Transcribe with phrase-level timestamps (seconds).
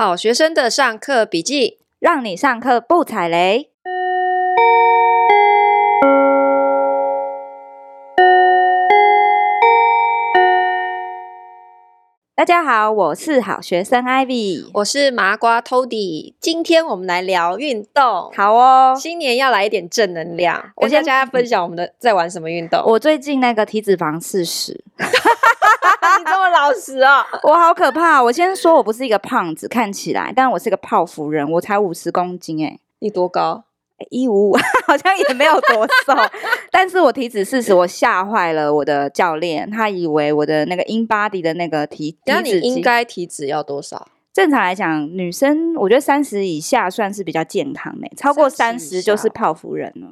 [0.00, 3.72] 好学生的上课笔记，让你上课不踩雷。
[12.36, 16.34] 大家好，我是好学生 Ivy，我是麻瓜 Tody。
[16.38, 18.96] 今天我们来聊运动，好哦。
[18.96, 22.80] 新年要来一点正能量，我先跟大家分享我们的在玩什么运动。
[22.86, 24.84] 我最近那个体脂肪四十，
[26.18, 27.24] 你这么老实哦？
[27.42, 28.22] 我好可怕。
[28.22, 32.80] 我先说我不是一个胖子，看起来，但我是一个泡芙人，我才五十公斤诶。
[33.00, 33.64] 你多高？
[34.10, 36.14] 一五五， 好像也没有多瘦，
[36.70, 44.06] 但是我体脂四十，我吓坏了我的教练，他以为我的那个 InBody 的那个体，那你应该体脂要多少？
[44.32, 50.06] 正常来讲，女生我觉得三十以下算是比较健康的，超过三十就是泡芙人了。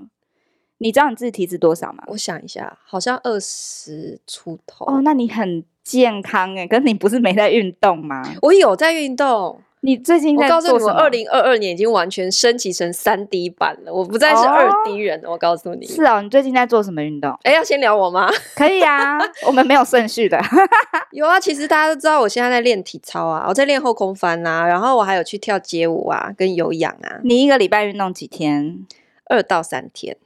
[0.79, 2.05] 你知道你自己体脂多少吗？
[2.09, 4.84] 我想一下，好像二十出头。
[4.87, 8.23] 哦，那你很健康诶，可是你不是没在运动吗？
[8.43, 9.61] 我有在运动。
[9.81, 10.75] 你最近在做什么？
[10.75, 15.28] 我告诉你，我二零二二年已经完全升级成三 D 版了，我不再是二 D 人了。
[15.28, 16.20] 哦、我告诉你，是哦。
[16.20, 17.31] 你最近在做什么运动？
[17.45, 18.28] 哎，要先聊我吗？
[18.56, 20.41] 可以啊， 我们没有顺序的。
[21.12, 27.20] 有啊，其实大家都知道，我现在在练体操啊，我在练后空翻啊，然后我还有去跳街舞啊，跟有氧啊。
[27.22, 28.84] 你一个礼拜运动几天？
[29.28, 30.17] 二到三天。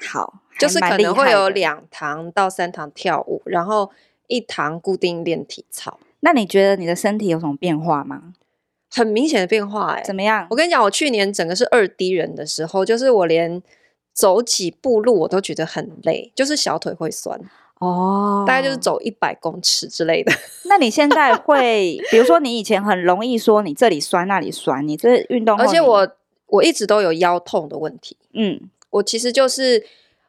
[0.00, 3.90] 好，就是可能会有两堂到三堂跳舞，然后
[4.26, 5.98] 一堂固定练体操。
[6.20, 8.34] 那你觉得你的身体有什么变化吗？
[8.90, 10.46] 很明显的变化哎、欸，怎么样？
[10.50, 13.62] 我跟你讲，我去年整个是二 D 人的时候，就是我连
[14.14, 17.38] 走几步路我都觉得很累，就是小腿会酸
[17.80, 20.32] 哦，大概就是走一百公尺之类的。
[20.64, 26.08] 那你现在会，比如说你以前很容易说你这里酸那里酸，你这运动，而且我
[26.46, 28.16] 我一直都有腰痛的问题。
[28.32, 29.84] 嗯，我其实就是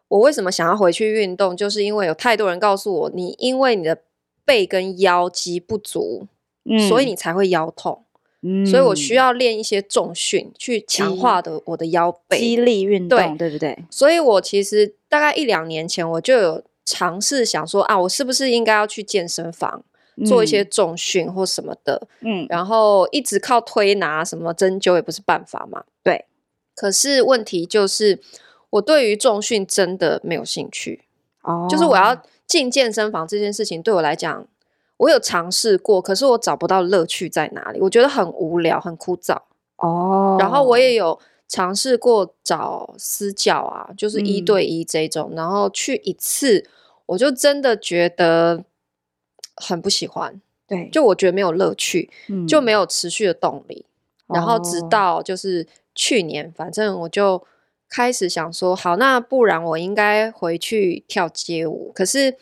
[0.08, 4.00] 我为什么想要回去运动，就是因为有太多人告诉我，你因为你的
[4.46, 6.28] 背跟腰肌不足，
[6.66, 8.04] 嗯，所以你才会腰痛。
[8.44, 13.78] 嗯，所以我需要练一些重训，去强化的我的腰背，肌力运动，对，对不对？
[13.90, 19.84] 所以我其实大概一两年前，我就有尝试想说啊，我是不是应该要去健身房
[20.24, 22.08] 做一些重训或什么的？
[22.22, 25.84] 嗯，然后一直靠推拿什么针灸也不是办法嘛。
[26.04, 26.26] 对，
[26.76, 28.20] 可是问题就是
[28.78, 31.04] 我对于重训真的没有兴趣。
[31.42, 34.48] 哦，就是我要进健身房这件事情对我来讲。
[34.98, 39.38] 我有尝试过，可是我找不到乐趣在哪里，我觉得很无聊、很枯燥
[39.76, 40.38] 哦。
[40.40, 46.68] 然后我也有尝试过找私教啊，就是一对一这种，嗯、然后去一次，
[47.06, 48.64] 我就真的觉得
[49.56, 50.42] 很不喜欢。
[50.68, 53.86] 对，就我觉得没有乐趣，嗯、就没有持续的动力。
[54.26, 57.44] 然后直到就是去年，反正我就
[57.90, 61.92] 开始想说，好，那不然我应该回去跳街舞。
[61.94, 62.36] 可是。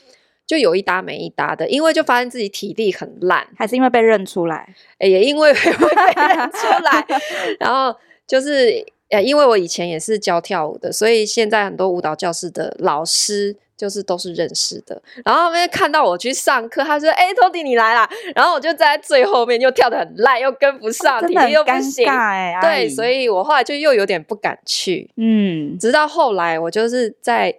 [0.48, 4.76] 就有一搭没一搭的，因为就发现自己体力很烂，还是因为被认出来？
[5.00, 5.60] 欸、也因为会
[6.14, 7.04] 被认出来，
[7.60, 7.98] 然后
[8.28, 15.02] 就是呃，因为我以前也是教跳舞的，所以现在很多舞蹈教室的老师就是都是认识的。
[15.24, 22.08] 然后他们看到我去上课，他说：“哎、欸，Tody 你来啦。”然后我就在最后面，又跳得很烂，又跟不上，哦、体力又不行。
[22.10, 25.10] 欸、对，所以我后来就又有点不敢去。
[25.18, 27.56] 嗯，直到后来我就是在。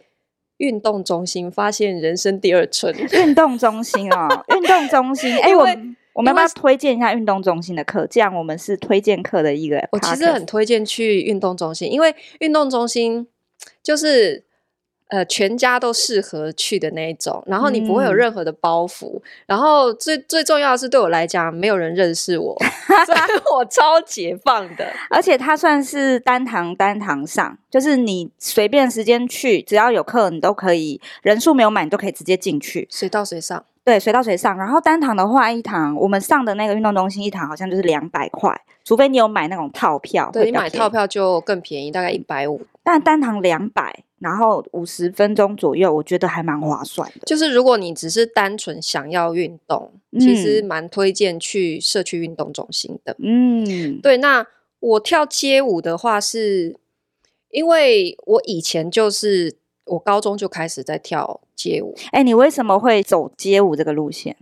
[0.59, 2.91] 运动中心发现人生第二春。
[3.13, 5.31] 运动中心哦，运动中心。
[5.35, 5.67] 哎、欸，我
[6.17, 8.07] 我们要不要推荐一下运动中心的课？
[8.07, 9.87] 这样我们是推荐课的一个。
[9.93, 13.29] 我其实很推荐去运动中心，因为运动中心
[13.83, 14.45] 就是。
[15.09, 22.59] 呃，全家都适合去的那一种，然后你不会有任何的包袱，嗯、然后最最重要的是对我来讲，没有人认识我，
[23.07, 23.19] 所以
[23.55, 24.85] 我超解放的。
[25.09, 33.65] 而且它算是单堂单堂上，就是你随便时间去，只要有课，你都可以，人数没有满，你都可以直接进去，随到随上。
[33.87, 34.59] 对，随到随上。
[34.59, 40.29] 然后单堂的话，一堂我们上的那个运动中心一堂好像就是两百块，除非你有买那种套票。
[40.33, 42.61] 对，你买套票就更便宜，大概一百五。
[42.83, 44.03] 但单堂两百。
[44.19, 47.21] 然后五十分钟左右，我觉得还蛮划算的。
[47.27, 53.15] 就是如果你只是单纯想要运动，嗯、其实蛮推荐去社区运动中心的。
[53.19, 54.17] 嗯，对。
[54.17, 54.47] 那
[54.81, 56.77] 我跳街舞的话是，是
[57.51, 59.55] 因为我以前就是
[59.87, 61.97] 我高中就开始在跳街舞。
[62.13, 64.37] 哎，你为什么会走街舞这个路线？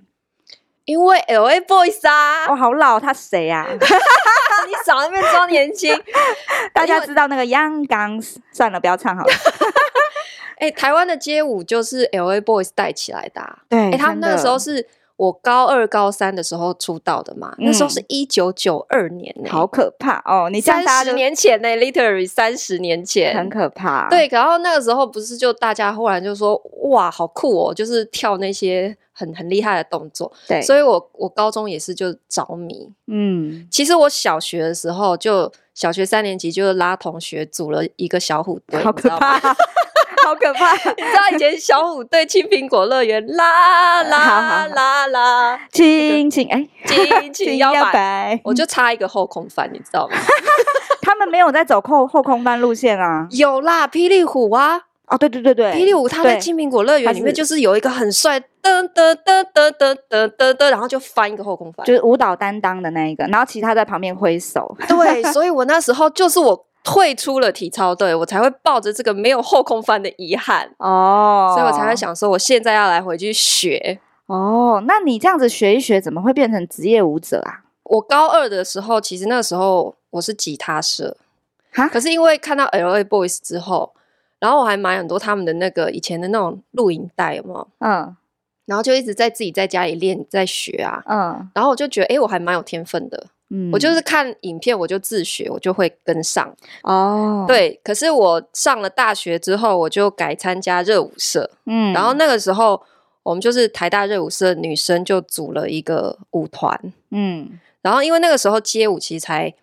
[0.84, 3.72] 因为 LA Boys 啊，哦，好老，他谁呀、啊？
[3.72, 5.94] 你少那边装年轻，
[6.74, 9.32] 大家知道那个 Young Guns，算了，不要唱好了。
[10.56, 20.48] 哎、欸，台湾的街舞就是 LA Boys 带起来的、啊，对，哎、欸，他们那个时候是我高二、高三的时候出道的嘛，嗯、那时候是一九九二年、欸，好可怕哦！
[20.50, 24.08] 你三十年前呢、欸、，literally 三十年前，很可怕。
[24.08, 28.96] 对，然后那个时候不是就大家忽然就说哇，好酷哦，就是跳那些。
[29.16, 30.32] 很很厉害的动作。
[30.48, 32.92] 对，所以我我高中也是就着迷。
[33.06, 39.38] 嗯，其实我小学的时候就小学三年级就拉同学组了一个小虎队，好可怕，
[40.24, 40.72] 好可怕！
[40.96, 50.16] 你知道以前小虎队青苹果乐园啦啦啦啦， 轻轻哎，轻轻摇摆，我就差一个后空翻，你知道吗？
[51.02, 54.80] 他们没有在走后后空翻路线啊，有啦，霹雳虎啊。
[55.06, 64.74] 哦，对对对对，霹雳舞他在青苹果乐园里面就是有一个很帅，噔噔噔噔噔噔噔噔，然后就翻一个后空翻，就是舞蹈担当的那一个，然后其他在旁边挥手。
[64.88, 73.98] 对，所以我那时候就是我退出了体操队，我才会抱着这个没有后空翻的遗憾哦，所以我才会想说，我现在要来回去学。
[74.26, 77.64] 哦，那你这样子学一学，怎么会变成职业舞者啊？
[77.82, 81.16] 我高二的时候，其实那时候我是吉他社，
[81.72, 83.92] 哈，可是因为看到 LA Boys 之后。
[84.40, 87.66] 然后我还买很多他们的那个以前的那种录影带，有没有？
[87.78, 88.14] 嗯，
[88.66, 91.02] 然后就一直在自己在家里练，在学啊。
[91.06, 93.28] 嗯，然后我就觉得，哎，我还蛮有天分的。
[93.54, 96.52] 嗯，我就是看影片，我就自学，我就会跟上。
[96.82, 97.80] 哦，对。
[97.84, 101.48] 可是我上了大学之后，我就改参加热舞社。
[101.66, 102.82] 嗯，然后那个时候，
[103.22, 106.78] 我们就是台大热舞社女生就组了一个舞团。
[107.10, 109.54] 嗯，然后因为那个时候街舞其实才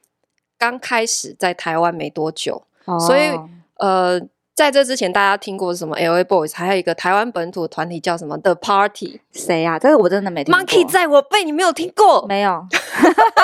[0.57, 3.31] 刚开始在台湾没多久，哦，所以
[3.75, 4.21] 呃。
[4.61, 6.53] 在这之前，大家听过什么 LA Boys？
[6.53, 9.19] 还有一个台湾本土的团体叫什么 The Party？
[9.31, 9.79] 谁呀、啊？
[9.79, 10.61] 这个我真的没听过。
[10.61, 12.23] Monkey 在我辈，你没有听过？
[12.27, 12.63] 没有。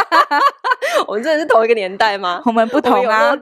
[1.08, 2.44] 我们真的是同一个年代吗？
[2.46, 3.36] 我们不同啊。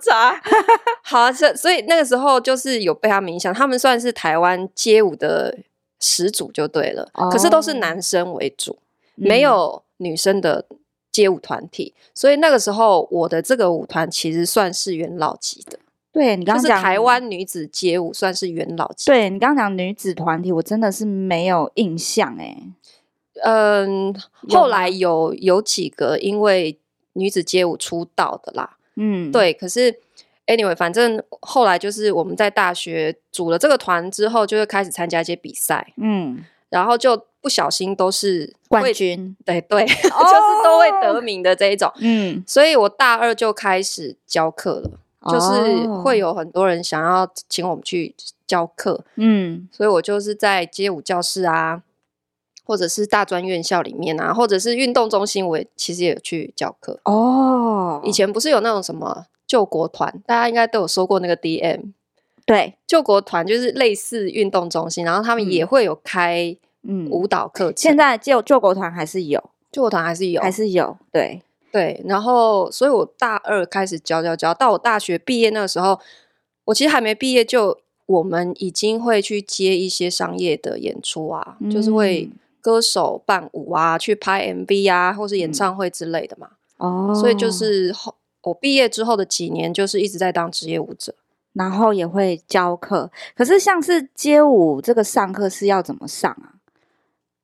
[1.04, 5.58] 好啊，所所以那个时候就是有被他们影响，他们算是台湾街舞的
[6.00, 7.10] 始祖就对了。
[7.12, 7.30] Oh.
[7.30, 8.80] 可是都是男生为主，
[9.16, 10.66] 没有女生的
[11.12, 11.94] 街舞团体。
[11.98, 15.78] 嗯、所以那个时候我的这个舞团其实算是元老级的。
[16.16, 19.04] 对，你刚刚讲台湾女子街舞算是元老级。
[19.08, 22.56] 对，你刚刚讲女子团体，我真的是没有印象哎。
[23.44, 24.16] 嗯，
[24.48, 26.80] 后来有有几个因为
[27.14, 28.78] 女子街舞出道的啦。
[28.96, 29.52] 嗯，对。
[29.54, 29.94] 可是
[30.48, 35.92] anyway，反正后来就是我们在大学组了这个团之后，就会开始参加一些比赛。
[35.98, 39.36] 嗯，然后就不小心都是冠军。
[39.44, 41.92] 对对， 哦、就是都会得名的这一种。
[42.00, 44.92] 嗯，所以我大二就开始教课了。
[45.32, 48.14] 就是会有很多人想要请我们去
[48.46, 51.82] 教课，嗯，所以我就是在街舞教室啊，
[52.64, 57.00] 或者是大专院校里面啊，或者是运动中心，我也其实也有去教课。
[57.06, 61.92] 哦，以前不是有那种什么救国团，大家应该都有收过那个 DM，
[62.46, 67.10] 对，救国团就是类似运动中心，然后他们也会有开嗯。
[67.10, 67.76] 舞蹈课程。
[67.78, 71.42] 现在救救国团还是有，救国团还是有，还是有，对。
[71.76, 76.00] 对，然后，所以我大二开始教教教，到我大学毕业那个时候，
[76.64, 82.30] 我其实还没毕业，就我们已经会去接一些商业的演出啊，嗯、就是会
[82.62, 86.52] 歌手伴舞啊，去拍 MV 啊，或是演唱会之类的嘛。
[86.78, 91.14] 哦、嗯，所以就是后我毕业之后的几年，就是一直在当职业舞者，
[91.52, 93.12] 然后也会教课。
[93.36, 96.55] 可是像是街舞这个上课是要怎么上啊？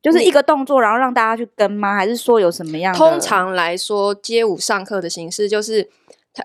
[0.01, 1.95] 就是一个动作，然后让大家去跟吗？
[1.95, 2.97] 还是说有什么样的？
[2.97, 5.89] 通常来说，街舞上课的形式就是，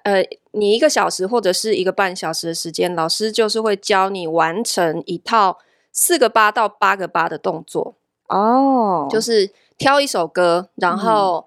[0.03, 0.23] 呃，
[0.53, 5.59] 你一个小时或者是一个半小时的时间，老师就是会教你完成一套
[5.93, 7.95] 四个八到八个八的动作。
[8.29, 11.47] 哦，就是挑一首歌，然后、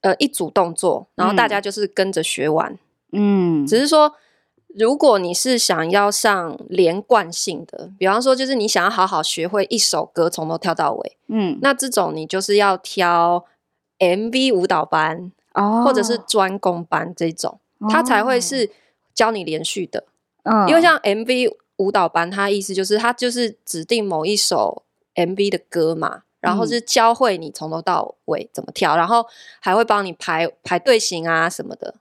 [0.00, 2.78] 嗯、呃一组动作，然后大家就是跟着学完。
[3.12, 4.14] 嗯，只是说。
[4.74, 13.44] 如果你是想要上连贯性的，比方说，就是你想要好好学会一首歌从头跳到尾，嗯，那这种你就是要挑
[13.98, 18.70] MV 舞蹈班哦，或者是专攻班这种，哦，它才会是
[19.14, 20.04] 教你连续的。
[20.44, 24.82] 嗯，因为像 MV 舞蹈班，它意思就是它就是指定某一首
[25.14, 29.26] MV 的歌嘛，然后是教会你从头到尾怎么跳，然后
[29.60, 31.94] 还会帮你排排队形啊什么的。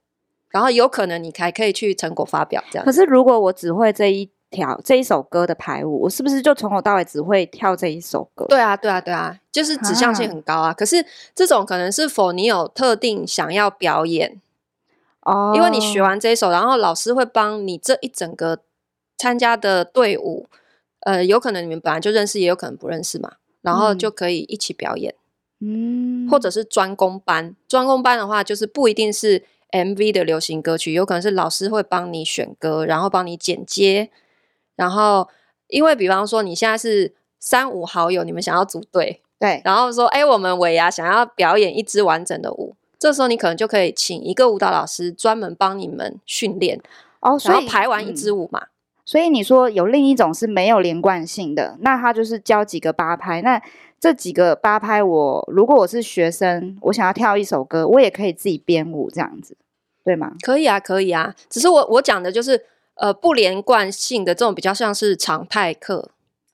[0.52, 2.86] 然后有可能你还可以去成果发表这样。
[2.86, 8.46] 可是如果我只会这一条这一首歌的排舞，我是不是就从头到尾只会跳这一首歌？
[8.50, 10.70] 对啊，对啊，对啊，就是指向性很高啊。
[10.70, 14.42] 啊可是这种可能是否你有特定想要表演
[15.22, 15.54] 哦？
[15.56, 18.60] 因为你学完这一首，然后老师会帮你这一整个
[19.18, 20.48] 参加的队伍，
[21.02, 25.16] 呃，有可能你们本来就认识，也有可能不认识嘛，然后就可以一起表演。
[25.62, 29.46] 嗯，或者是专攻班，专攻班的话就是不一定是。
[29.72, 34.10] MV 的流行歌曲，有可能是老师会帮你选歌，然后帮你剪接，
[34.76, 35.30] 然后
[35.68, 46.80] 因为比方说你现在是三五好友，你们想要组队，对，然后说，哎，我们尾牙想要表演一支完整的舞，这时候你可能就可以请一个舞蹈老师专门帮你们训练，
[47.22, 48.60] 哦，所以排完一支舞嘛。
[48.62, 48.68] 嗯，
[49.06, 53.62] 所以你说有另一种是没有连贯性的，那他就是教几个八拍，那
[54.02, 59.56] 这几个八拍我，我如果我是学生，我想要跳一首歌，我也可以自己编舞这样子，
[60.04, 60.34] 对吗？
[60.42, 61.36] 可以啊，可以啊。
[61.52, 62.66] 只是我我讲的就是
[62.96, 66.10] 呃不连贯性的这种比较像是常态课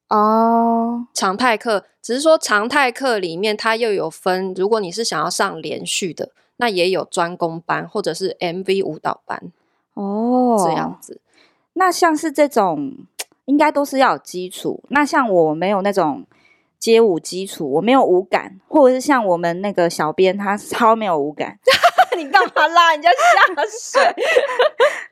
[0.09, 1.85] 哦，常态课。
[2.01, 9.41] 只是说常态课里面它又有分，如果你是想要上连续的，那也有专攻班或者是 MV 舞蹈班
[9.93, 11.21] 哦，这样子。
[11.73, 12.93] 那像是这种
[13.45, 14.83] 应该都是要有基础。
[14.89, 16.25] 那像我没有那种。
[16.79, 21.57] 街舞基础，我没有舞感，或者是像我们那个小编，他超没有舞感。
[22.17, 23.63] 你干嘛拉人家下
[24.01, 24.23] 水？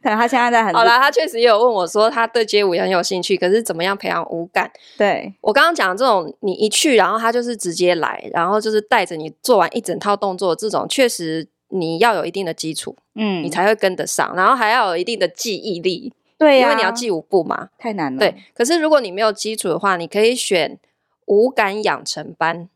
[0.02, 4.72] 可能他现在在很好啦，他确实也有问我说，他对街舞也很有兴趣，可是怎么样培养舞感？
[4.98, 18.20] 对，我刚刚讲这种，你一去，然后他就是直接来，然后就是带着你做完一整套动作，这种确实你要有一定的基础，嗯，你才会跟得上，然后还要有一定的记忆力，对呀、啊，因为你要记舞步嘛，太难了。
[18.20, 20.80] 对，可是如果你没有基础的话，你可以选。
[21.26, 22.70] 舞感养成班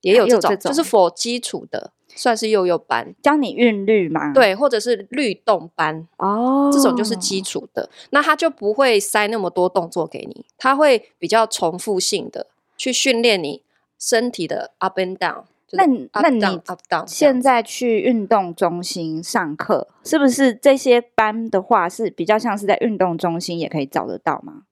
[0.00, 4.32] 也有这种，就是 for 基础的，算是幼幼班，教你韵律嘛？
[4.32, 7.88] 对，或者是律动班哦，这种就是基础的。
[8.10, 12.46] 那他就不会塞那么多动作给你，他会比较重复性的
[12.76, 13.62] 去训练你
[13.98, 15.44] 身体的 up and down。
[15.72, 15.84] 那
[16.22, 24.62] 那你 up down 现在去运动中心上课，是不是这些班的话是比较像是在运动中心也可以找得到吗？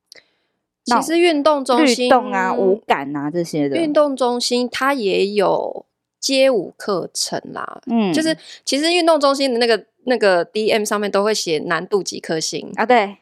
[0.84, 5.86] 其实运动中心、律动啊、舞感啊这些的，运动中心它也有
[6.20, 7.80] 街舞课程啦。
[7.86, 12.84] 嗯，就是其实运动中心的那个那个 DM 上面都会写难度几颗星啊。
[12.84, 13.16] 对，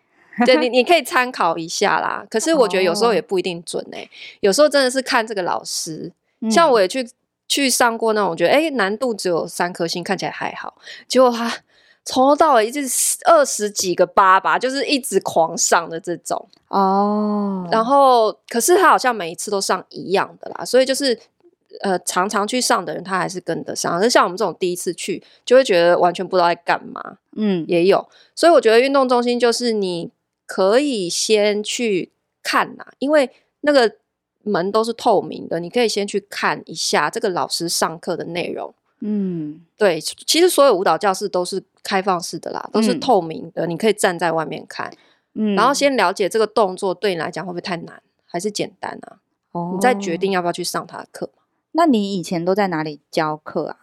[0.44, 2.26] 对你 你可以参考一下啦。
[2.28, 4.08] 可是我觉得有时候也不一定准哎、欸，哦、
[4.40, 6.12] 有时候真的是看这个老师。
[6.40, 7.08] 嗯、像我也去
[7.46, 10.74] 去上过那种，我觉得哎难度只有三颗星，看起来还好，
[11.06, 11.52] 结果他。
[12.04, 12.80] 从头到尾一直
[13.26, 17.68] 二十几个八吧，就是一直狂上的这种哦。
[17.70, 21.16] 然后，可是他好像每一次都上一样的啦，所以就是
[21.80, 23.92] 呃，常常去上的人他还是跟得上。
[23.92, 27.18] 而像我们这种第一次去，就会觉得完全不知道在干嘛。
[27.36, 28.08] 嗯，也有。
[28.34, 30.10] 所以我觉得运动中心就是你
[30.46, 32.10] 可以先去
[32.42, 33.30] 看呐，因为
[33.60, 33.92] 那个
[34.42, 38.74] 门都是透明的，你可以先去看一下这个老师上课的内容。
[39.04, 44.92] 嗯，对，其实所有舞蹈教室都是开放式的啦，都是透明的，嗯、你可以站在外面看，
[45.34, 49.18] 嗯，然后先了解这个动作对你来讲会不会太难，还是简单啊？
[49.50, 51.30] 哦，你再决定要不要去上他的课。
[51.72, 53.76] 那你以前都在哪里教课啊？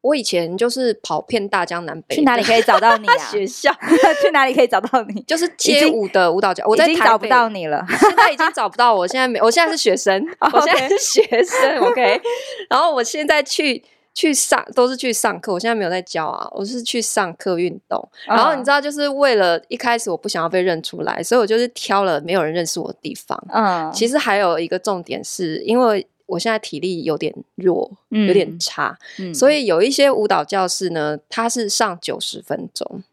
[0.00, 3.18] 我以前就是跑遍大江南北， 去哪里可以找到你啊？
[3.30, 3.72] 学校
[4.20, 5.22] 去哪里可以找到你？
[5.22, 10.20] 就是街舞的舞蹈教，我在台北找不到你了， 现在已经找不到我，现在没，我现在是学生，
[10.52, 12.20] 我现在是学生，OK，
[12.68, 13.84] 然后我现在去。
[14.16, 18.02] 去上都是去上课，我现在没有在教啊，我是去上课运动。
[18.26, 23.38] 然后你知道，就是为了一开始我不想要被认出来，所以我就是挑了没有人认识我的地方。
[23.52, 33.04] 嗯，其实还有一个重点是，因为我现在体力有点弱，有点差，嗯，所以有一些舞蹈教室呢，它是上九十分钟，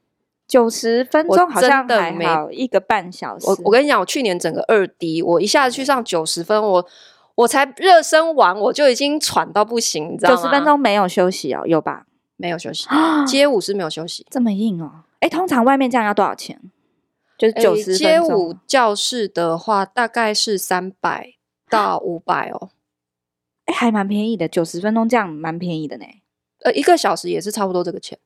[0.48, 3.46] 九十分钟好像还好，一个半小时。
[3.46, 6.88] 我我跟你讲，我去年整个二 D，我一下子去上九十分，我。
[7.36, 10.36] 我才热身完，我就已经喘到不行，你知道吗？
[10.36, 12.06] 九十分钟没有休息哦，有吧？
[12.38, 12.88] 没有休息，
[13.28, 15.04] 街舞是没有休息，这么硬哦。
[15.20, 16.60] 哎，通常外面这样要多少钱？
[17.38, 17.98] 就是九十分钟。
[17.98, 21.34] 街舞教室的话，大概是三百
[21.70, 22.70] 到五百哦。
[23.66, 26.06] 哎，还蛮便宜的，九十分钟这样蛮便宜的呢。
[26.64, 28.20] 呃，一个小时也是差不多这个钱。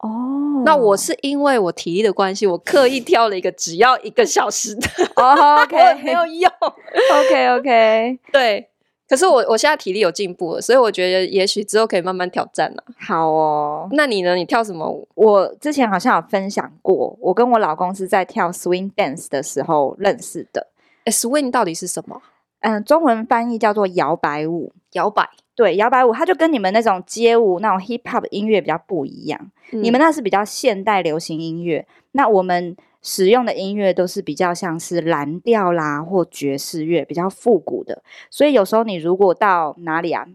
[0.00, 4.88] 哦，那我是因为我体力的关系，我刻意挑了一个只要一个小时的。
[5.16, 6.50] 哦，OK， 没有用。
[7.20, 8.68] OK，OK， 对。
[9.08, 12.84] 可是我我现在体力有进步了，所以我觉得也许之后可以慢慢挑战了。
[12.98, 14.34] 好哦，那你呢？
[14.34, 15.08] 你跳什么舞？
[15.14, 20.66] 我之前好像有分享过，我跟我老公是在跳 swing dance 的时候认识的。
[21.06, 22.20] 诶，swing 到底是什么？
[22.60, 25.26] 嗯，中文翻译叫做摇摆舞，摇摆。
[25.58, 38.04] 对，摇摆舞它就跟你们那种街舞那种 hip hop 音乐比较不一样，嗯、你们那是比较现代流行音乐，那我们使用的音乐都是比较像是蓝调啦或爵士乐，比较复古的。
[38.30, 40.28] 所以有时候你如果到哪里啊，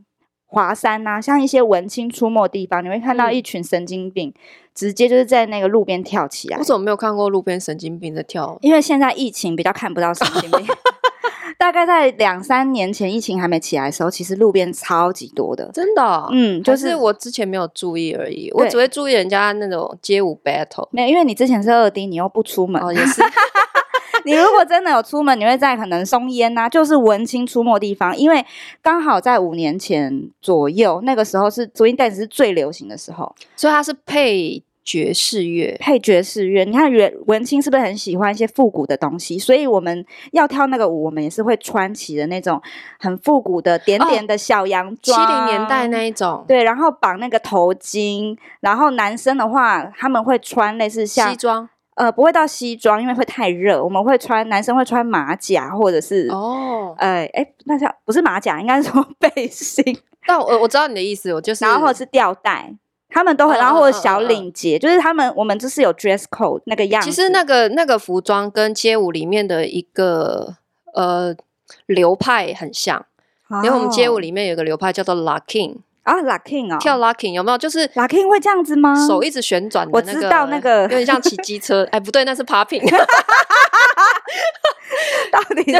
[0.45, 4.33] 华山啊，像一些文青出没的地方，你会看到一群神经病，嗯、
[4.75, 6.57] 直接就是在那个路边跳起来。
[6.57, 8.57] 我怎么没有看过路边神经病在跳？
[8.61, 10.67] 因为现在疫情比较看不到神经病。
[11.63, 16.27] 大概在两三年前疫情还没起来的时候，其实路边超级多的，真的、哦。
[16.33, 20.89] 嗯，就是，是我之前没有注意而已，我只会注意人家那种街舞 battle。
[20.91, 22.83] 没有，因为你之前是二 D，你又不出门。
[22.83, 23.21] 哦，也是。
[24.25, 28.45] 你如果真的有出门，你会在可能松烟呐、啊，就是文青出没地方，因为
[28.81, 36.63] 刚好在五年前左右，那个时候是 swing dance 是最流行的时候，所以它是配爵士乐，配爵士乐。
[36.63, 39.39] 你看，文文青是不是很喜欢一些复古的东西？
[39.39, 42.61] 所以我们要跳那个舞，我们也是会穿起的那种
[42.99, 46.43] 很复古的点点的小洋装，七零年代那一种。
[46.47, 53.83] 对，然后绑那个头巾，然后男生的话，他们会穿类似像西装，呃，不会到西装，因为会太热。
[53.83, 59.83] 我们会穿，男生会穿马甲，或者是哦，哎，哎，那叫不是马甲，应该是说背心。
[60.25, 62.73] 但我我知道你的意思，我就是，然后或者是吊带。
[63.13, 67.09] 他们都很，然后或者小领结，就是他们我们就是有 dress code 那个样子。
[67.09, 70.55] 其实那个那个服装跟街舞里面的一个
[70.95, 71.35] 呃
[71.85, 73.05] 流派很像，
[73.63, 77.57] 因为我们街舞里面有个流派叫做 locking 啊，locking 哦，跳 locking 有没有？
[77.57, 78.95] 就是 locking 会这样子吗？
[79.07, 82.81] 手一直旋转，我知道那个有点像骑机车， 哎，不对，那是 popping。
[85.31, 85.79] 到底是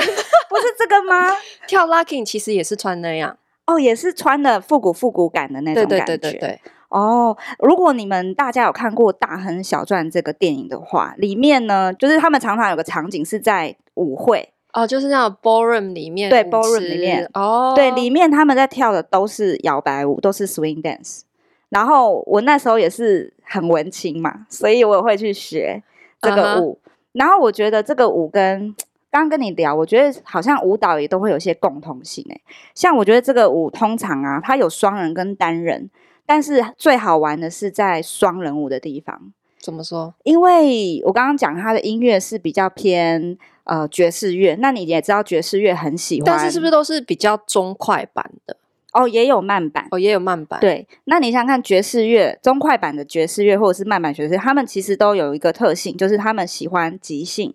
[0.49, 1.35] 不是这个吗？
[1.67, 6.05] 跳 locking 其实也是穿那样哦，也是穿的复古复古感的那种感觉。
[6.05, 6.61] 对对对对对。
[6.93, 21.21] 哦，如果你们大家有看过《大亨小传》这个电影的话，里面呢，就是他们常常有个场景是在舞会哦，就是那种 ballroom 里面，对 ballroom 里面哦，对，里面他们在跳的都是摇摆舞，都是 swing dance。
[21.69, 25.81] 然后我那时候也是很文青嘛，所以我也会去学
[26.21, 26.73] 这个舞。
[26.73, 26.91] Uh huh.
[27.13, 28.71] 然后我觉得这个舞跟
[29.09, 32.39] 刚刚跟你聊，我觉得好像舞蹈也都会有些共同性诶，
[32.75, 35.89] 像我觉得这个舞通常啊，它有双人跟单人。
[36.33, 39.31] 但是最好玩的是在双人舞的地方。
[39.59, 40.11] 怎么说？
[40.23, 48.57] 因为我刚刚讲他的音乐是比较偏呃爵士乐，那你也知道爵士乐很喜欢，但是是不是都是比较中快版的？
[48.93, 50.59] 哦，也有慢版，哦，也有慢版。
[50.59, 57.53] 对，那你想想看爵士乐中快版的爵士乐，或者是慢版爵士，他们其实都有一个特性，就是他们喜欢即兴。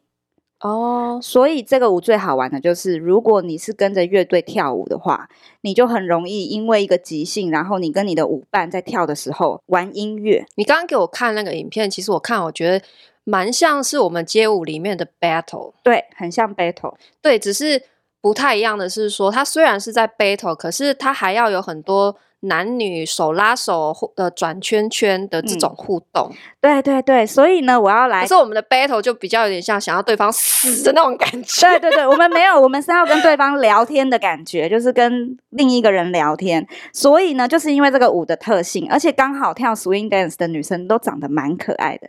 [0.61, 5.29] 哦，oh, 所以这个舞最好玩的就是，如果你是跟着乐队跳舞的话，
[5.61, 10.45] 你就很容易因为一个即兴，然后你跟你的舞伴在跳的时候玩音乐。
[10.57, 12.85] 你刚刚给我看那个影片，其实我看我觉得
[13.23, 17.81] 蛮像是我们街舞里面的 battle，对，很像 battle，对，只是
[18.21, 22.17] 不太一样的是说，它虽然是在 battle，可是它还要有很多。
[22.41, 28.23] 男女手拉手呃转圈圈的这种互动，嗯，对对对，所以呢，我要来。
[28.23, 31.67] 可是我们的 battle 就比较有点像想要对方死的那种感觉。
[31.69, 36.65] 对对对，我们没有，我们是要跟对方聊天的感觉，就是跟另一个人聊天。
[36.93, 42.09] 所以呢，就是因为这个舞的特性，而且刚好跳 swing dance 的女生都长得蛮可爱的。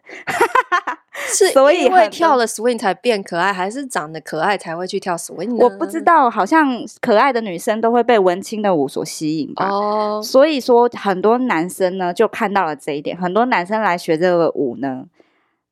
[1.31, 5.63] 是因为跳了 swing 才变可爱，还是长得可爱才会去跳 swing 呢？
[5.63, 6.67] 我不知道，好像
[7.01, 9.69] 可爱的女生都会被文青的舞所吸引吧。
[9.69, 15.05] 哦，所以说很多男生呢就看到了这一点，很多男生来学这个舞呢，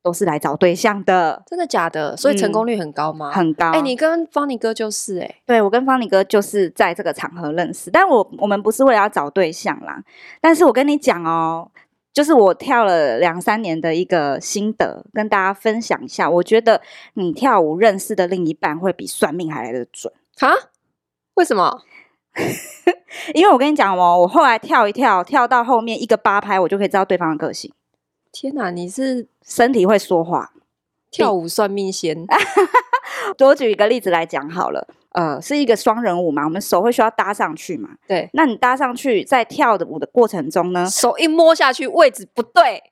[0.03, 1.41] 都是来找对象的。
[1.47, 2.15] 真的假的？
[2.15, 3.29] 所以成功率很高吗？
[3.29, 3.71] 嗯、很高。
[3.71, 10.03] 哎、欸，你跟方尼哥就是哎、欸，对，我跟方尼哥就是在这个场合认识，但我我们不是为了要找对象啦。
[10.39, 11.71] 但是我跟你讲哦。
[12.17, 16.27] 就是我跳了两三年的一个心得，跟大家分享一下。
[16.27, 16.81] 我觉得
[17.13, 20.51] 你跳舞认识的另一半会比算命还来的准啊？
[21.35, 21.83] 为什么？
[23.35, 27.71] 因为我跟你讲哦，我后来跳一跳，跳到后面一个八拍，我就可以知道对方的个性。
[28.31, 30.53] 天哪，你是身体会说话，
[31.11, 32.25] 跳舞算命仙。
[33.37, 34.87] 多举一个例子来讲好了。
[35.17, 37.89] 呃，是一个双人舞嘛，我们手会需要搭上去嘛？
[38.07, 42.83] 对，那你搭上去，在跳的舞的过程中呢，手一摸下去，位置不对，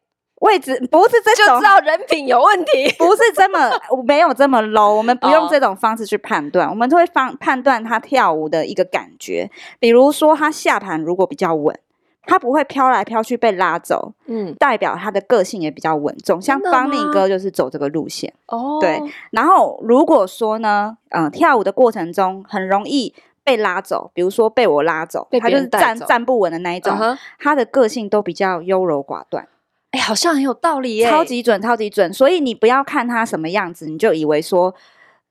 [0.41, 3.69] 位置不是这种，就知道人品有问题，不是这么
[4.07, 9.47] 没有这么 low，我们不用这种方式去判断，哦、我们就会方判断他跳舞的一个感觉，
[9.79, 11.79] 比如说他下盘如果比较稳。
[12.25, 16.41] 他不会飘来飘去被拉走，嗯，代表他的个性也比较稳重。
[16.41, 19.01] 像邦尼哥就是走这个路线，哦，对。
[19.31, 26.97] 然后如果说呢，嗯、呃，跳舞的过程中很容易被拉走，比如说被我拉走，他就是站站不稳的那一种，
[27.39, 29.47] 他的个性都比较优柔寡断。
[29.91, 32.11] 哎，好像很有道理耶，超级准，超级准。
[32.11, 34.73] 所以你不要看他什么样子，你就以为说。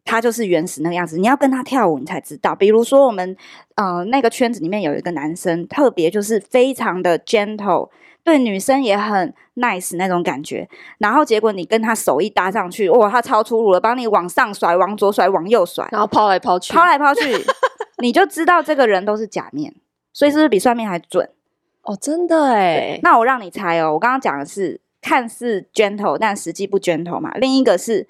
[0.04, 2.54] 他就是原始那个样子，你要跟他跳舞，你才知道。
[2.54, 3.36] 比如说，我们
[3.76, 7.88] 呃那个圈子里面有一个男生，特别就是非常的 gentle，
[8.22, 10.68] 对女生也很 nice 那种感觉。
[10.98, 17.22] 然后结果你跟他手一搭上去，哇，他超粗鲁了，帮你往上甩，往左甩，往右甩，然后抛来抛去，抛来抛去，
[17.98, 19.74] 你就知道这个人都是假面，
[20.12, 21.30] 所以是不是比算命还准？
[21.82, 23.00] 哦，真的哎。
[23.02, 27.32] 那我让你猜哦，我刚刚讲的是看似 gentle，但实际不 gentle 嘛。
[27.36, 28.06] 另一个是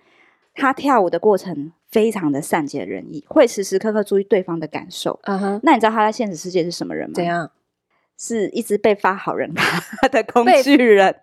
[0.55, 1.73] 他跳舞的过程。
[1.95, 5.21] 非常的善解人意，会时时刻刻注意对方的感受。
[5.23, 5.61] 嗯哼、uh，huh.
[5.63, 7.15] 那你知道他在现实世界是什么人吗？
[7.15, 7.49] 怎样？
[8.19, 11.15] 是一直被发好人卡的工具人，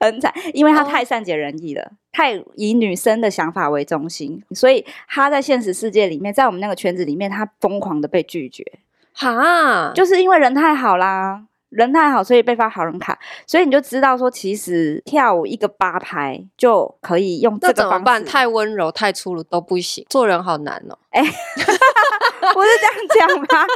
[0.00, 1.92] 很惨，因为他太善解人意了，oh.
[2.12, 8.64] 太以女生的想法为中心，所以他在现实世界里面，在我们那个圈子里面，他疯狂的被拒绝。
[9.12, 11.44] 哈，就是因为人太好啦。
[11.70, 17.90] 人太好，所以被发好人卡，所以你就知道说，其实跳舞一个八拍就可以用这个方式。
[17.90, 18.24] 怎么办？
[18.24, 20.98] 太温柔、太粗鲁都不行，做人好难哦。
[21.10, 23.46] 哎、欸，不是这样讲吗？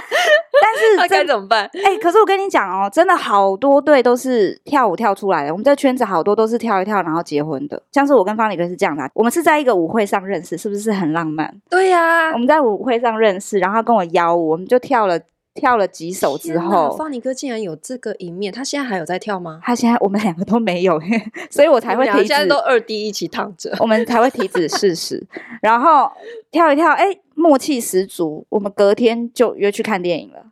[0.60, 1.64] 但是那该怎么办？
[1.84, 5.52] 哎、欸，可是我跟你讲哦，真的好多对都是跳舞跳出来的。
[5.52, 9.10] 我们这圈子好多都是跳一跳然后结婚的，像是我跟方礼哥是这样的。
[9.14, 11.52] 我们是在一个舞会上认识，是不是很浪漫？
[11.68, 15.18] 对呀、啊，我们在舞会上认识，然后他跟我邀舞，我们就跳了。
[15.54, 19.60] 跳了几首之后，方尼哥竟然有这个一面，他现在还有在跳吗？
[19.62, 21.00] 他现在我们两个都没有，
[21.50, 22.26] 所以我才会体脂。
[22.26, 25.22] 现在都二 D 一起躺着，我们才会提子试试。
[25.60, 26.10] 然后
[26.50, 28.46] 跳一跳，哎、欸，默契十足。
[28.48, 30.46] 我们隔天就约去看电影了。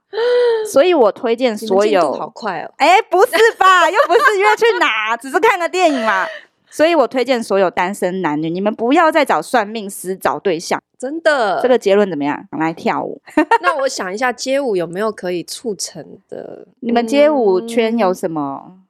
[0.71, 2.75] 所以我推荐所有，好快哦！
[2.77, 3.89] 哎、欸，不是吧？
[3.89, 6.27] 又不是约去哪，只是看个电影嘛。
[6.71, 11.61] 所以我推荐所有单身男女，你们不要再找算命师找对象，真的。
[11.61, 12.49] 这个结论怎么样？
[12.53, 13.21] 来跳舞。
[13.61, 16.69] 那我想一下，街舞有没有可以促成的？
[16.79, 18.63] 你们街舞圈有什么？
[18.69, 18.83] 嗯、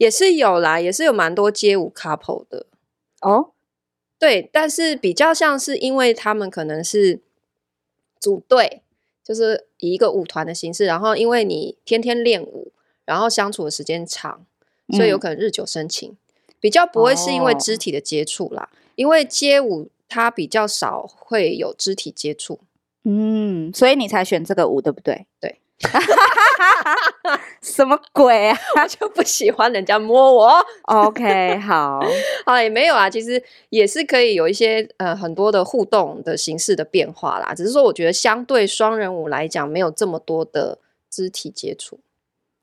[0.00, 2.66] 也是有啦，也是有蛮多街舞 couple 的
[3.20, 3.50] 哦。
[4.18, 7.20] 对，但是比较像是因为他们可能是
[8.18, 8.82] 组队，
[9.22, 12.72] 就是以一个舞团的形式，然后因为你天天练舞，
[13.04, 14.44] 然后相处的时间长，
[14.92, 16.10] 所以有可能日久生情。
[16.10, 16.16] 嗯
[16.60, 22.60] 比较不会是因为肢体的接触啦，哦，因为街舞它比较少会有肢体接触，
[23.04, 25.26] 嗯，所以你才选这个舞对不对？
[25.40, 25.58] 对，
[27.62, 28.58] 什么鬼啊？
[28.74, 30.52] 他就不喜欢人家摸我。
[30.84, 32.00] OK，好，
[32.44, 42.00] 好也没有啊，其实也是可以有一些呃很多的互动的形式的变化啦，只是说我觉得相对双人舞来讲，没有这么多的肢体接触。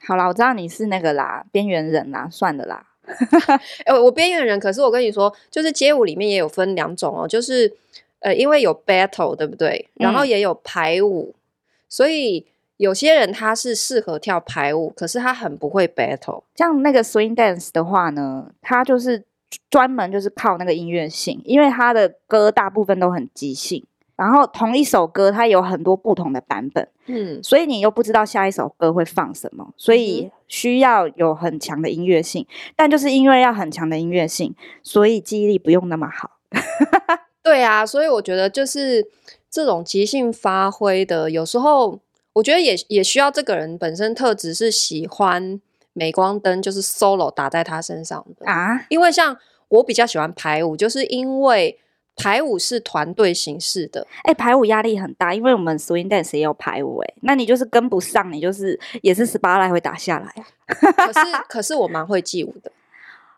[0.05, 2.86] 好啦，我知道你是那个啦，边缘人啦，算的啦。
[3.85, 7.71] 哎，我边缘人，可是我跟你说，就是街舞里面也有分两种哦，就是
[8.19, 9.87] 呃，因为有 battle，对不对？
[9.95, 11.39] 然后也有排舞，嗯、
[11.87, 12.45] 所以
[12.77, 16.43] 有些人他是适合跳排舞，可是他很不会 battle。
[16.55, 19.23] 像那个 swing dance 的话呢，他就是
[19.69, 23.83] 专门就是靠那个音乐性，因为他的歌大部分都很即兴。
[24.17, 32.45] 然后同一首歌，它有很多不同的版本，嗯，所以你又不知道下一首歌会放什么，所以需要有很强的音乐性。
[32.75, 36.32] 但就是因为要很强的音乐性，所以记忆力不用那么好。
[37.43, 39.08] 对啊，所以我觉得就是
[39.51, 41.99] 这种即兴发挥的，有时候
[42.34, 45.62] 我觉得也也需要这个人本身特质是喜欢
[45.93, 48.84] 镁光灯，就是 solo 打在他身上的啊。
[48.89, 51.80] 因为像我比较喜欢排舞，就是因为。
[52.17, 60.34] 排舞是团队形式的，哎、欸，排舞压力很大，因为我们 swing dance 也有排舞，哎，那你就是跟不上，你就是也是十八来回打下来。
[60.65, 62.71] 可是， 可是我蛮会记舞的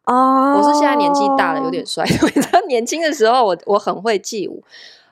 [0.06, 0.58] 哦。
[0.58, 2.06] 我是现在年纪大了，有点衰。
[2.08, 4.64] 你知道，年轻的时候我我很会记舞，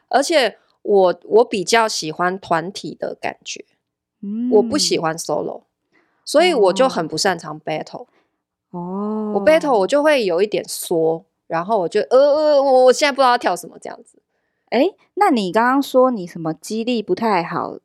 [0.08, 3.66] 而且我我比较喜欢团体的感觉，
[4.24, 5.64] 嗯，我不喜欢 solo，
[6.24, 8.08] 所以我就很不擅长 battle。
[8.72, 11.26] 哦，我 battle 我就会有一点缩。
[11.48, 14.22] 然后我就呃呃，我我现在不知道要跳什么这样子。
[14.70, 17.78] 哎，那你刚刚说你什么肌力不太好，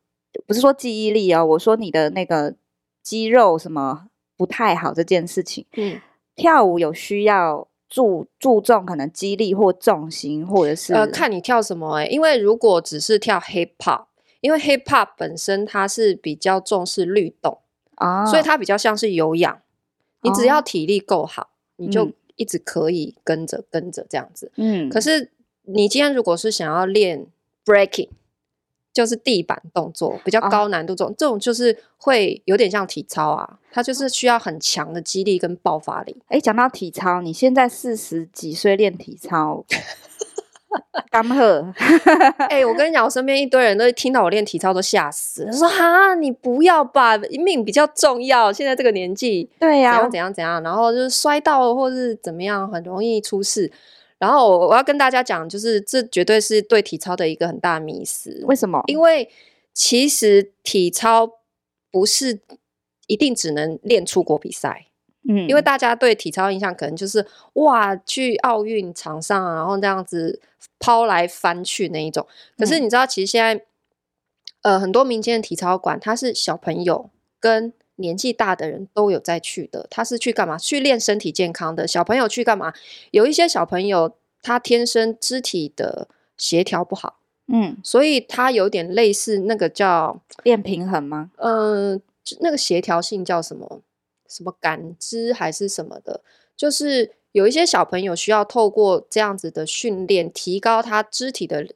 [0.46, 2.56] 不是说记忆力哦，我说你的那个
[3.02, 5.64] 肌肉什么不太好这件事情。
[5.76, 6.00] 嗯，
[6.34, 14.06] 跳舞有需要注注重可能肌力或重心，或者是呃看你跳什么哎，因为如果只是跳 hip hop，
[14.40, 17.58] 因为 hip hop 本身它是比较重视律动
[17.94, 19.60] 啊，所以它比较像是有氧，
[20.22, 22.10] 你只要体力够好，你就。
[22.42, 25.30] 一直可以跟着跟着这样子，嗯，可是
[25.62, 27.26] 你今天如果是想要练
[27.64, 28.08] breaking，
[28.92, 36.16] 就是地板动作比较高难度这种，哦、这种就是会有点像体操啊，它就是需要很强的肌力跟爆发力。
[36.26, 39.64] 哎，讲到体操，你现在四十几岁练体操？
[41.10, 41.34] 干么？
[42.48, 48.52] 哎、欸，我跟你讲，我身边一堆人都听到我练体操都吓死，说哈，你不要吧，命比较重要。
[48.52, 53.70] 现在这个年纪，对呀、啊，怎样怎样怎样，然后就是摔到或是怎么样，很容易出事。
[54.18, 58.42] 然后我我要跟大家讲，就是这绝对是对体操的一个很大迷思。
[58.46, 58.82] 为什么？
[58.86, 59.28] 因为
[59.74, 61.28] 其实体操
[61.90, 62.40] 不是
[63.08, 64.86] 一定只能练出国比赛。
[65.28, 70.40] 嗯，因为大家对体操印象可能就是哇，去奥运场上啊，然后这样子
[70.78, 72.26] 抛来翻去那一种。
[72.58, 73.64] 可是你知道，其实现在
[74.62, 79.86] 呃很多民间的体操馆，它是小朋友跟年纪大的人都有在去的。
[79.90, 80.58] 他是去干嘛？
[80.58, 81.86] 去练身体健康的。
[81.86, 82.72] 小朋友去干嘛？
[83.12, 91.30] 有一些小朋友他天生肢体的协调不好，嗯，所以他有点类似那个叫练平衡吗？
[91.36, 92.00] 嗯、呃，
[92.40, 93.82] 那个协调性叫什么？
[94.32, 96.22] 什么感知还是什么的，
[96.56, 101.66] 就是有一些小朋友需要透过这样子的训练，提高他肢体的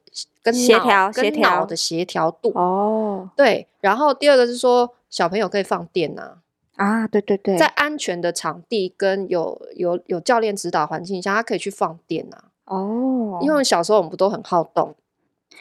[0.41, 2.51] 跟协调、跟脑的协调度。
[2.55, 3.67] 哦，对。
[3.79, 6.37] 然后第二个是说，小朋友可以放电呐、啊。
[6.77, 12.45] 啊，对对对，在安全的场地跟有有有教练指导环境下，他可以去放电啊。
[12.65, 14.93] 哦，因为小时候我们不都很好动，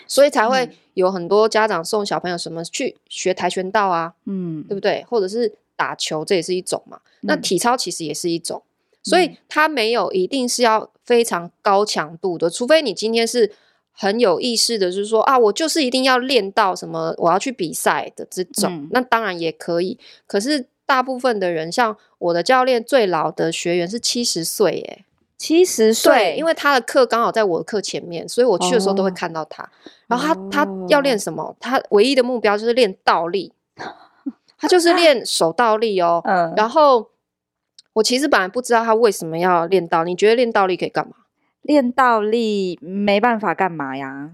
[0.06, 5.06] 所以才会有很多家长送小朋友什么去学跆拳道啊，嗯，对不对？
[5.08, 6.98] 或者是打球，这也是一种嘛。
[7.20, 8.62] 嗯、那体操其实也是一种，
[9.02, 13.52] 所以它没有一定是要非常高强度的，除非你今天是
[13.92, 19.98] 很有意识的，就是说啊，我就是一定要练到什么，我要去比赛的这种，嗯、那当然也可以。
[20.26, 25.02] 可是大部分的人，像我的教练最老的学员是七十岁，耶。
[25.38, 29.62] 七十岁，因为他的课刚好在我的课前面，所以我去的时候都会看到他。
[29.62, 29.68] 哦、
[30.06, 31.54] 然后他他要练什么？
[31.60, 33.52] 他唯一的目标就是练倒立，
[34.58, 36.20] 他就是 练手倒立哦。
[36.24, 37.10] 嗯，然后
[37.94, 40.10] 我其实本来不知道他为什么要练倒立。
[40.10, 41.14] 你觉得练倒立可以干嘛？
[41.62, 44.30] 练倒立没办法干嘛呀？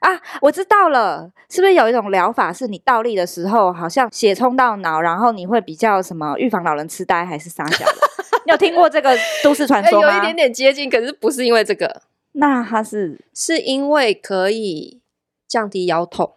[0.00, 7.92] 啊，我知道了，是不是有一种疗法，是你倒立的时候，好像血冲到脑，然后你会比较什么预防老人痴呆，还是啥小的？
[8.46, 10.12] 你有听过这个都市传说吗？
[10.12, 12.02] 有一点点接近，可是不是因为这个。
[12.32, 15.00] 那它是是因为可以
[15.48, 16.34] 降低腰痛。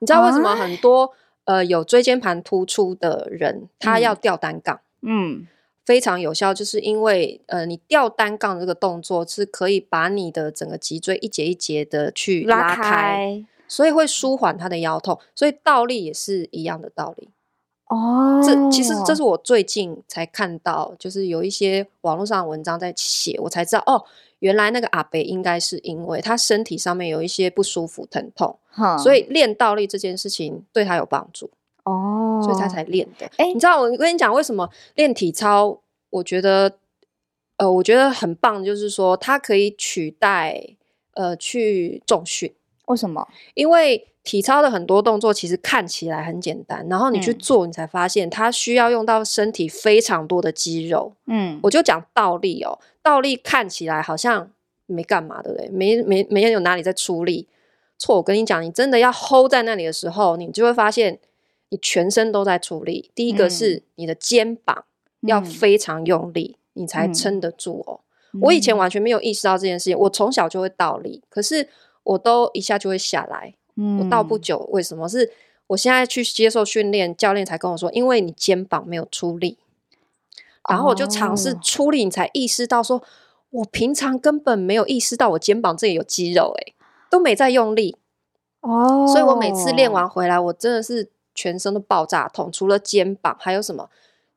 [0.00, 1.10] 你知道为什么很多、啊、
[1.44, 4.80] 呃有椎间盘突出的人，他要吊单杠？
[5.02, 5.46] 嗯。
[5.84, 15.20] 非常有效，就是因为呃，你吊单杠这个动作是可以把你的整个脊椎一节一节的去拉开，所以会舒缓他的腰痛。
[15.34, 17.28] 所以倒立也是一样的道理。
[17.88, 24.02] 哦，这其实这是我最近才看到，就是有一些网络上的文章在写，我才知道哦，
[24.38, 31.50] 原来那个阿北应该是因为他身体上面有一些不舒服、疼痛，嗯、所以练倒立这件事情对他有帮助。
[31.84, 33.26] 哦，所以他才练的。
[33.36, 35.78] 哎、欸，你知道我跟你讲为什么练体操？
[36.08, 36.72] 我觉得，
[37.58, 40.76] 呃，我觉得很棒，就是说它可以取代
[41.12, 42.50] 呃去重训。
[42.86, 43.26] 为什么？
[43.54, 51.12] 因为体操的很多动作其实看起来很简单，然后你去做，你才发现它需要用到身体非常多的肌肉。
[51.26, 54.50] 嗯，我就讲倒立哦，倒立看起来好像
[54.86, 55.68] 没干嘛，对不对？
[55.68, 57.48] 没没没有哪里在出力。
[57.98, 61.18] 错，我跟你讲，你真的要 hold 在那里的时候，你就会发现。
[61.70, 64.84] 你全身都在出力，第一个是你的肩膀
[65.22, 68.00] 要非常用力，嗯、你才撑得住哦。
[68.32, 71.68] 嗯、我以前完全没有意识到这件事情，我从小就会倒立，可是
[72.04, 73.54] 我都一下就会下来。
[73.76, 75.08] 嗯、我到不久，为什么？
[75.08, 75.32] 是
[75.66, 79.58] 我现在去接受训练，教练才跟我说，因为你肩膀没有出力，
[80.68, 83.02] 然后我就尝试出力，你才意识到说，
[83.50, 86.74] 我平常根本没有意识到我肩膀这里有肌肉，诶，
[87.10, 87.96] 都没在用力
[88.60, 89.06] 哦。
[89.08, 91.10] 所以我每次练完回来，我真的是。
[91.36, 93.90] 全身都爆炸痛，除了肩膀，还有什么？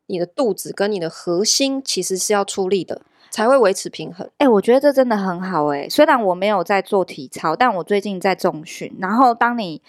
[0.07, 3.03] 你的肚子跟你的核心其实是要出力的，
[3.37, 4.25] 才会维持平衡。
[4.39, 5.89] 哎、欸，我觉得这真的很好哎、欸。
[5.89, 8.91] 虽然我没有在做体操，但我最近在重训。
[8.99, 9.79] 然后当你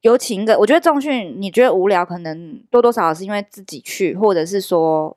[0.00, 5.14] 有请一个，我觉得重训你觉得无聊，可能多多少少是因为自己去，或者是说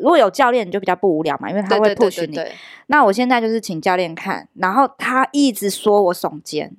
[0.00, 2.36] 如果有教练，你就比较不无聊嘛，因为他会 push 你。
[2.88, 6.76] 那我现在就是请教练看，然后他一直说我耸肩。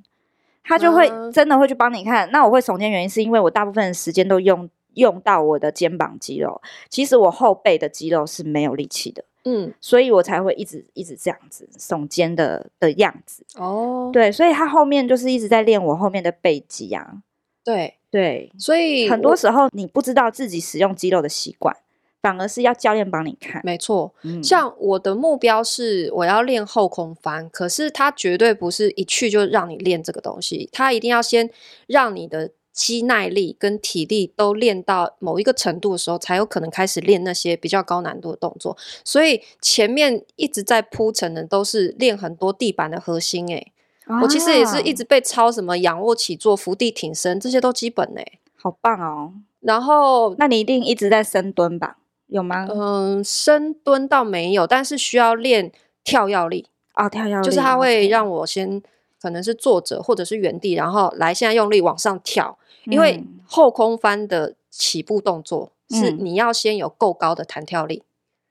[0.66, 13.46] 他就会真的会去帮你看，嗯、那我会耸肩原因是因为我大部分的时间都用用到我的肩膀肌肉，其实我后背的肌肉是没有力气的，嗯，所以我才会一直一直这样子耸肩的的样子。
[13.56, 17.22] 哦，对，所以他后面就是一直在练我后面的背肌啊。
[17.64, 21.76] 对对，所以很多时候你不知道自己使用肌肉的习惯。
[22.22, 24.14] 反而是要教练帮你看，没错。
[24.22, 31.50] 嗯、像我的目标是我要练后空翻，可是他绝对不是一去就让你练这个东西，他一定要先
[31.86, 38.76] 让你的肌耐力跟体力都练到某一个程度的时候，才有可能开始练那些比较高难度的动作。
[39.06, 43.54] 所以前面一直在铺陈的都是练很多地板的核心、欸。
[43.54, 43.72] 诶、
[44.08, 49.34] 啊，我其实也是一直被抄什么仰卧起坐、伏地挺身，这些都基本诶、欸，好棒哦。
[49.62, 51.98] 然后，那你一定一直在深蹲吧？
[52.28, 52.68] 有吗？
[52.70, 55.72] 嗯，深蹲倒没有，但是需要练
[56.04, 58.82] 跳跃力啊，跳跃力就是它会让我先
[59.24, 68.04] 可能是坐着或者是原地，然后来现在用力往上跳，因为后空翻的起步动作是你要先有够高的弹跳力，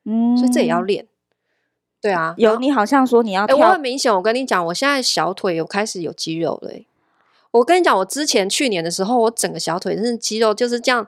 [0.06, 1.06] 嗯，所以这也要练。
[2.00, 6.72] 对啊，有你好像说你要跳，欸，我很明显，我跟你讲，我现在小腿有开始有肌肉了。
[7.50, 11.06] 我跟你讲，我之前去年的时候，我整个小腿真的肌肉就是这样。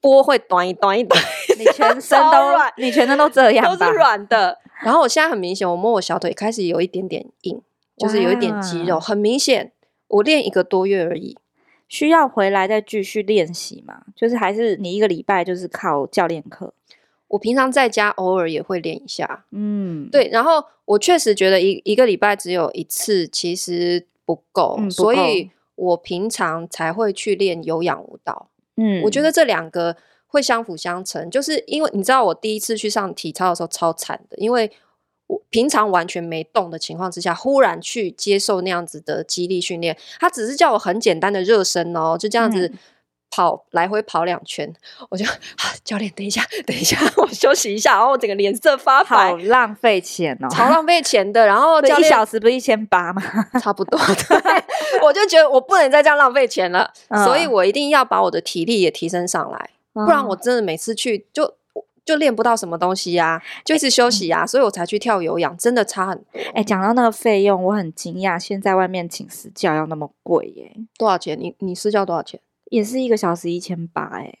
[0.00, 1.20] 波会短一短一短，
[1.58, 4.56] 你全 身都软，你全身都这样，都是软的。
[4.84, 7.60] 然后我现在很明显，我摸我小腿开始有一点点硬，
[7.98, 9.72] 就是有一点肌肉，很明显。
[10.08, 11.36] 我练一个多月而已，
[11.86, 14.02] 需要回来再继续练习嘛？
[14.16, 16.72] 就是还是你一个礼拜就是靠教练课？
[17.28, 20.30] 我平常在家偶尔也会练一下，嗯，对。
[20.32, 28.48] 然后我确实觉得一一个礼拜只有一次其实不够，嗯，不够，所以我平常才会去练有氧舞蹈。
[28.76, 29.94] 嗯，我觉得这两个
[30.26, 31.30] 会相辅相成。
[31.30, 34.87] 就是因为你知道，我第一次去上体操的时候超惨的，因为我
[35.50, 42.66] 平常完全没动的情况之下，忽然去接受那样子的激励训练，他只是叫我很简单的热身哦，就这样子。
[42.68, 42.78] 嗯
[43.30, 44.72] 跑来回跑两圈，
[45.10, 45.22] 我就
[45.84, 51.44] 教练等一下，等一下， 我休息一下，然后我整个脸色发白，好浪费钱哦，超浪费钱的。
[51.46, 53.22] 然后 一小时不是一千八吗？
[53.60, 61.57] 差不多， 对，我就觉得我不能再这样浪费钱了，嗯，所以我一定要把我的体力也提升上来，嗯，不然我真的每次去就
[62.08, 66.24] 就练不到什么东西呀，啊，就一直休息呀，啊，所以我才去跳有氧，真的差很多。
[66.54, 70.74] 哎，讲到那个费用，我很惊讶，现在外面请私教要那么贵耶？
[70.96, 71.38] 多少钱？
[71.38, 72.40] 你你私教多少钱？
[72.70, 74.32] 也是一个小时一千八，哎，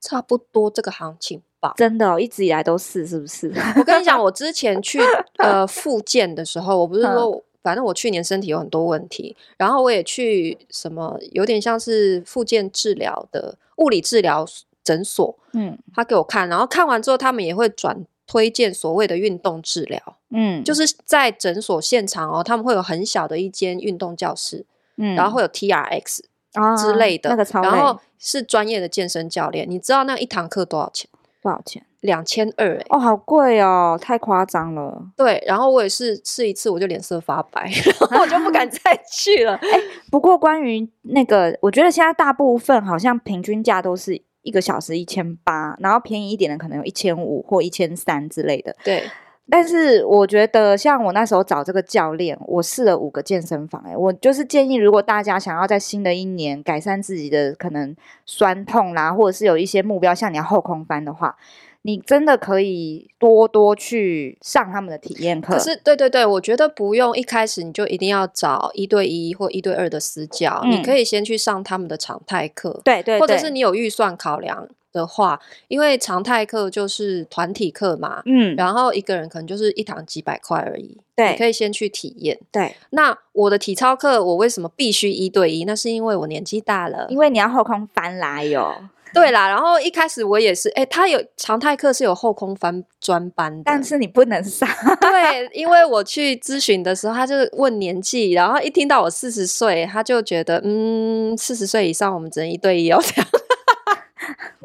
[0.00, 1.74] 差不多这个行情吧。
[1.76, 3.52] 真的哦，一直以来都是，是不是？
[3.76, 4.98] 我跟你讲， 我之前去
[5.36, 14.46] 呃复健的时候，我不是说，反正我去年身体有很多问题，然后我也去什么有点像是复健治疗的物理治疗
[14.84, 24.64] 诊所，嗯，他给我看，然后看完之后，他们也会转推荐所谓的运动治疗，嗯，就是在诊所现场哦，他们会有很小的一间运动教室，
[24.96, 26.20] 嗯，然后会有 TRX。
[26.54, 31.08] 啊之类的，然后是专业的健身教练，你知道那一堂课多少钱？
[31.40, 31.86] 多少钱？
[32.00, 32.86] 两千二哎！
[32.88, 35.00] 哦，好贵哦，太夸张了。
[35.16, 37.70] 对，然后我也是试一次，我就脸色发白，
[38.10, 39.54] 然后我就不敢再去了。
[39.62, 48.76] 哎，不过关于那个，我觉得现在大部分好像平均价都是一个小时一千八，然后便宜一点的可能有一千五或一千三之类的。
[48.84, 49.04] 对。
[49.52, 61.36] 但是我觉得，像我那时候找这个教练，我试了五个健身房，欸，我就是建议，如果大家想要在新的一年改善自己的可能酸痛啦，或者是有一些目标，像你要后空翻的话，
[61.82, 65.54] 你真的可以多多去上他们的体验课。
[65.54, 74.68] 可是，对对对，我觉得不用一开始你就一定要找一对一或一对二的私教，嗯，你可以先去上他们的常态课，对，对对，或者是你有预算考量。
[74.92, 82.36] 的话，因为常态课就是团体课嘛，嗯，然后一个人可能就是一堂几百块而已，对，你可以先去体验。
[82.50, 85.64] 对，那我的体操课，我为什么必须一对一？
[85.64, 88.74] 那是因为我年纪大了，因为你要后空翻来哟。
[89.12, 94.68] 对啦，然后一开始我也是，哎，他有常态课是有后空翻专班的，但是你不能上。
[95.00, 103.30] 对，因为我去咨询的时候，他就问年纪，然后一听到我四十岁，他就觉得，嗯，四十岁以上我们只能一对一哦，这样。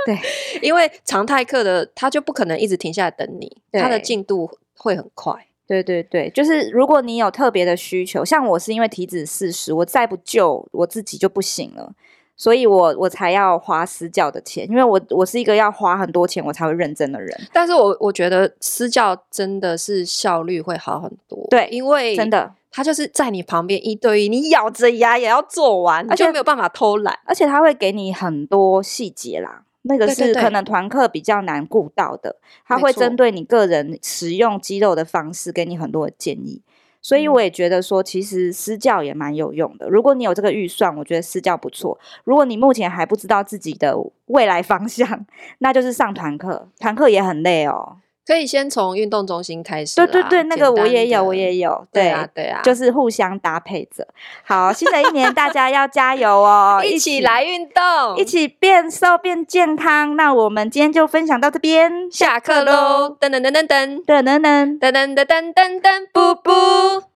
[0.05, 0.19] 对，
[0.61, 5.33] 因为常态课的他就不可能一直停下来等你，他的进度会很快。
[5.67, 11.91] 对对对，就是如果你有特别的需求，像我是因为体脂四十，我再不救我自己就不行了，
[12.37, 17.35] 所以我我才要花私教的钱，因为我我是一个要花很多钱我才会认真的人。
[17.53, 29.63] 但是我我觉得私教真的是效率会好很多，对，因为真的他就是在你旁边一对一，你咬着牙也要做完，而且没有办法偷懒，而且他会给你很多细节啦。
[29.87, 36.59] 那个是可能团课比较难顾到的，他会针对你个人使用肌肉的方式给你很多的建议，
[37.05, 39.87] 所以我也觉得说，其实私教也蛮有用的。
[39.87, 41.99] 如果你有这个预算，我觉得私教不错。
[42.23, 45.23] 如果你目前还不知道自己的未来方向，
[45.59, 47.97] 那就是上团课，团课也很累哦。
[48.25, 49.95] 可以先从运动中心开始。
[49.95, 51.87] 对对对，那个我也有，我也有。
[51.91, 54.07] 对，对啊，对啊，就是互相搭配着。
[54.43, 60.15] 好，新的一年大家要加油哦， 一起来运动，一起变瘦变健康。
[60.15, 63.15] 那我们今天就分享到这边，下课喽！
[63.19, 67.05] 噔噔噔噔噔噔噔噔噔噔噔噔噔噔，布布。